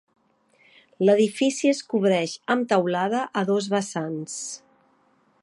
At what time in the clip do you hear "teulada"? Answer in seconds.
2.73-3.23